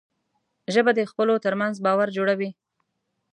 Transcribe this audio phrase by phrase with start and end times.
[0.73, 2.49] ژبه د خلکو ترمنځ باور جوړوي